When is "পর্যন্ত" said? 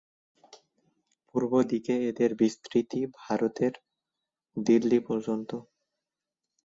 5.07-5.51